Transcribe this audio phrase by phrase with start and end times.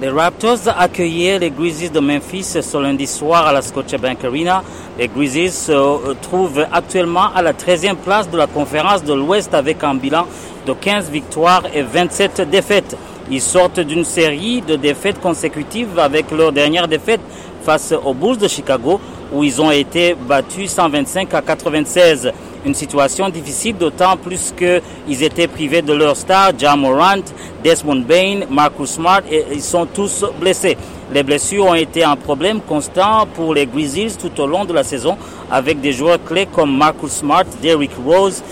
[0.00, 4.62] Les Raptors accueillaient les Grizzlies de Memphis ce lundi soir à la Scotiabank Arena.
[4.96, 9.82] Les Grizzlies se trouvent actuellement à la 13e place de la conférence de l'Ouest avec
[9.82, 10.26] un bilan
[10.66, 12.96] de 15 victoires et 27 défaites.
[13.30, 17.20] Ils sortent d'une série de défaites consécutives avec leur dernière défaite
[17.62, 19.00] face aux Bulls de Chicago
[19.32, 22.32] où ils ont été battus 125 à 96.
[22.64, 27.22] Une situation difficile d'autant plus qu'ils étaient privés de leur star, John Morant,
[27.62, 30.76] Desmond Bain, Marcus Smart, et ils sont tous blessés.
[31.12, 34.84] Les blessures ont été un problème constant pour les Grizzlies tout au long de la
[34.84, 35.16] saison,
[35.50, 38.42] avec des joueurs clés comme Marcus Smart, Derrick Rose,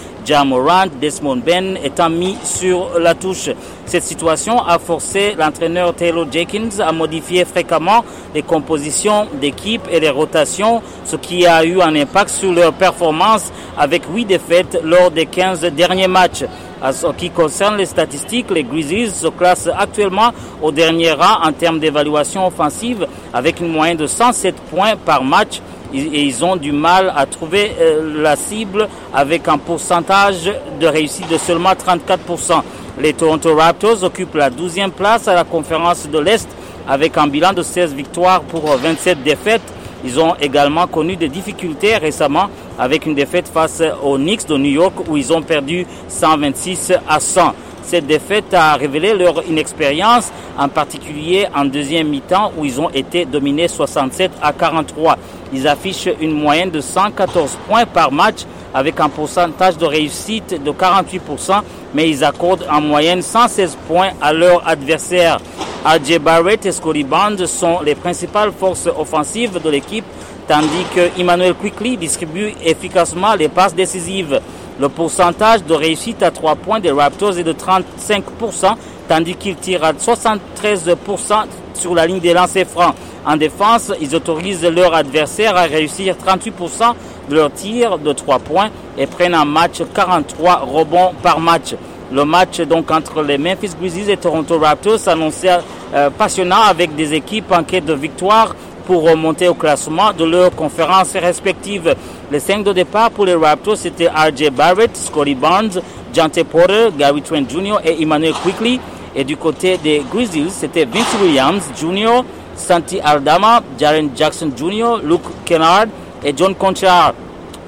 [0.44, 3.50] Morant, Desmond Ben étant mis sur la touche.
[3.84, 10.10] Cette situation a forcé l'entraîneur Taylor Jenkins à modifier fréquemment les compositions d'équipe et les
[10.10, 15.26] rotations, ce qui a eu un impact sur leur performance avec huit défaites lors des
[15.26, 16.44] 15 derniers matchs.
[16.82, 21.52] En ce qui concerne les statistiques, les Grizzlies se classent actuellement au dernier rang en
[21.52, 25.62] termes d'évaluation offensive avec une moyenne de 107 points par match
[25.94, 31.28] et ils ont du mal à trouver euh, la cible avec un pourcentage de réussite
[31.30, 32.60] de seulement 34%.
[33.00, 36.48] Les Toronto Raptors occupent la 12e place à la conférence de l'Est
[36.88, 39.62] avec un bilan de 16 victoires pour 27 défaites.
[40.04, 44.70] Ils ont également connu des difficultés récemment avec une défaite face aux Knicks de New
[44.70, 47.54] York où ils ont perdu 126 à 100.
[47.82, 53.24] Cette défaite a révélé leur inexpérience, en particulier en deuxième mi-temps où ils ont été
[53.24, 55.16] dominés 67 à 43.
[55.52, 58.40] Ils affichent une moyenne de 114 points par match
[58.74, 61.62] avec un pourcentage de réussite de 48%,
[61.94, 65.38] mais ils accordent en moyenne 116 points à leur adversaire.
[65.84, 67.06] AJ Barrett et Scotty
[67.46, 70.04] sont les principales forces offensives de l'équipe,
[70.46, 74.40] tandis que Emmanuel Quickly distribue efficacement les passes décisives.
[74.78, 78.74] Le pourcentage de réussite à 3 points des Raptors est de 35%,
[79.08, 82.94] tandis qu'ils tirent à 73% sur la ligne des lancers francs.
[83.24, 86.94] En défense, ils autorisent leur adversaire à réussir 38%
[87.28, 91.74] de leurs tirs de 3 points et prennent un match 43 rebonds par match.
[92.12, 95.58] Le match donc entre les Memphis Grizzlies et Toronto Raptors s'annonçait
[95.92, 98.54] euh, passionnant avec des équipes en quête de victoire
[98.86, 101.94] pour remonter au classement de leurs conférences respectives.
[102.30, 105.82] Les cinq de départ pour les Raptors, c'était RJ Barrett, Scotty Barnes,
[106.14, 107.78] Jante Porter, Gary Trent Jr.
[107.84, 108.80] et Emmanuel Quickly.
[109.14, 112.22] Et du côté des Grizzlies, c'était Vince Williams Jr.,
[112.54, 115.86] Santi Aldama, Jaren Jackson Jr., Luke Kennard
[116.24, 117.14] et John Conchard.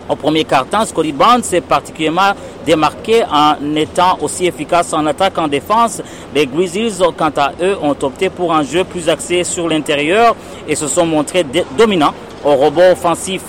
[0.09, 2.33] Au premier quart-temps, Scotty Barnes s'est particulièrement
[2.65, 6.01] démarqué en étant aussi efficace en attaque qu'en défense.
[6.35, 10.35] Les Grizzlies, quant à eux, ont opté pour un jeu plus axé sur l'intérieur
[10.67, 11.45] et se sont montrés
[11.77, 12.15] dominants
[12.45, 13.43] au robot offensif.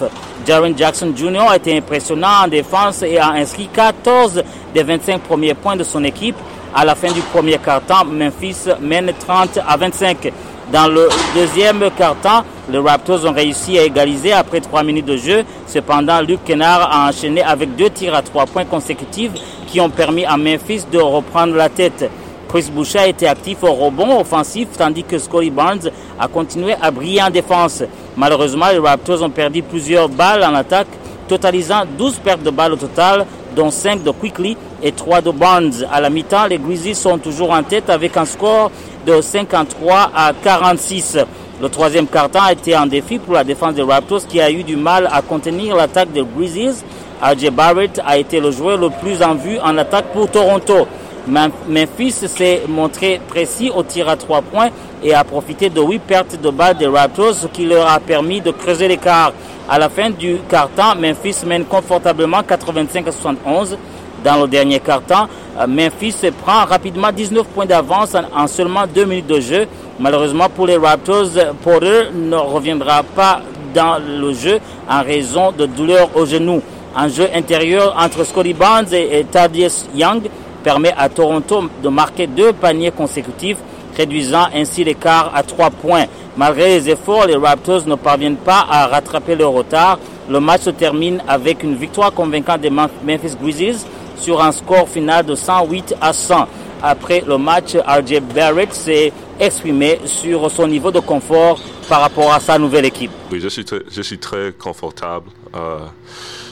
[0.46, 1.50] Jaren Jackson Jr.
[1.50, 4.44] a été impressionnant en défense et a inscrit 14
[4.74, 6.38] des 25 premiers points de son équipe.
[6.74, 10.32] À la fin du premier quart-temps, Memphis mène 30 à 25.
[10.72, 15.44] Dans le deuxième quart-temps, les Raptors ont réussi à égaliser après trois minutes de jeu.
[15.66, 19.32] Cependant, Luke Kennard a enchaîné avec deux tirs à trois points consécutifs
[19.66, 22.08] qui ont permis à Memphis de reprendre la tête.
[22.48, 26.92] Chris Boucher a été actif au rebond offensif tandis que Scotty Barnes a continué à
[26.92, 27.82] briller en défense.
[28.16, 30.88] Malheureusement, les Raptors ont perdu plusieurs balles en attaque,
[31.28, 33.26] totalisant 12 pertes de balles au total,
[33.56, 35.74] dont 5 de Quickly et 3 de Barnes.
[35.92, 38.72] À la mi-temps, les Grizzlies sont toujours en tête avec un score
[39.10, 41.18] de 53 à 46.
[41.62, 44.64] Le troisième carton a été un défi pour la défense des Raptors qui a eu
[44.64, 46.84] du mal à contenir l'attaque des Grizzlies.
[47.22, 50.88] RJ Barrett a été le joueur le plus en vue en attaque pour Toronto.
[51.28, 54.70] Memphis s'est montré précis au tir à trois points
[55.04, 58.52] et a profité de huit pertes de balles des Raptors, qui leur a permis de
[58.52, 59.34] creuser l'écart.
[59.68, 63.78] À la fin du quart-temps, Memphis mène confortablement 85 à 71.
[64.24, 65.28] Dans le dernier quart-temps,
[65.68, 69.68] Memphis prend rapidement 19 points d'avance en, seulement deux minutes de jeu.
[70.00, 71.28] Malheureusement pour les Raptors,
[71.62, 73.42] Porter ne reviendra pas
[73.74, 74.60] dans le jeu
[74.90, 76.62] en raison de douleurs au genou.
[76.96, 80.22] Un jeu intérieur entre Scotty Barnes et, Thaddeus Young
[80.64, 83.58] permet à Toronto de marquer deux paniers consécutifs,
[83.98, 86.06] réduisant ainsi l'écart à trois points.
[86.38, 90.00] Malgré les efforts, les Raptors ne parviennent pas à rattraper leur retard.
[90.30, 93.86] Le match se termine avec une victoire convaincante des Memphis Grizzlies
[94.20, 96.48] sur un score final de 108 à 100.
[96.82, 102.40] Après le match, RJ Barrett s'est exprimé sur son niveau de confort par rapport à
[102.40, 103.12] sa nouvelle équipe.
[103.32, 105.30] Oui, je suis très, je suis très confortable.
[105.56, 105.80] Euh,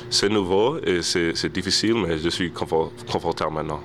[0.10, 3.82] c'est nouveau et c'est difficile, mais je suis confortable maintenant.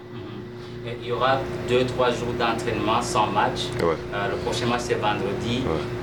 [0.85, 1.39] Il y aura
[1.69, 3.61] deux, trois jours d'entraînement sans match.
[3.81, 3.95] Ouais.
[4.15, 5.63] Euh, le prochain match, c'est vendredi.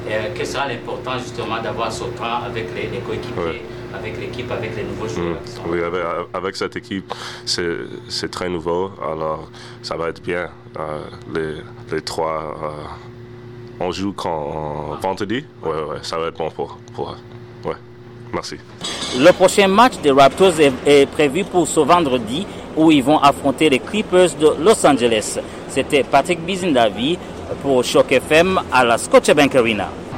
[0.09, 3.61] Euh, quel sera l'important justement d'avoir ce temps avec les, les coéquipiers, Ouais.
[3.93, 6.01] avec l'équipe, avec les nouveaux joueurs sont- Oui, avec,
[6.33, 7.13] avec cette équipe,
[7.45, 7.67] c'est
[8.07, 8.91] c'est très nouveau.
[9.03, 9.49] Alors,
[9.81, 10.47] ça va être bien.
[10.79, 10.99] Euh,
[11.33, 11.55] les,
[11.95, 15.43] les trois, euh, on joue quand vendredi?
[15.61, 17.67] Ouais, ouais, ça va être bon pour, pour eux.
[17.67, 17.75] Ouais,
[18.33, 18.55] merci.
[19.17, 22.45] Le prochain match des Raptors est, est prévu pour ce vendredi
[22.79, 25.37] où ils vont affronter les Clippers de Los Angeles.
[25.67, 27.17] C'était Patrick Bizindavi
[27.61, 29.89] pour Choc FM à la Scotiabank Arena.